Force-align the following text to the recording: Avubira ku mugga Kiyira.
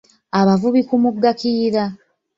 Avubira 0.39 0.85
ku 0.87 0.95
mugga 1.03 1.29
Kiyira. 1.39 1.83